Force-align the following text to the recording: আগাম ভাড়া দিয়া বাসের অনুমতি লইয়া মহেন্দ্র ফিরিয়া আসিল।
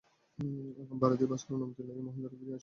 আগাম 0.79 0.97
ভাড়া 1.01 1.15
দিয়া 1.15 1.29
বাসের 1.29 1.49
অনুমতি 1.53 1.81
লইয়া 1.83 2.03
মহেন্দ্র 2.03 2.29
ফিরিয়া 2.31 2.55
আসিল। 2.55 2.59